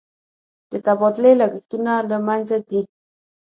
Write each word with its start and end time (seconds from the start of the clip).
د 0.71 0.73
تبادلې 0.85 1.31
لګښتونه 1.41 1.93
له 2.09 2.17
مینځه 2.27 2.57
ځي. 2.67 2.81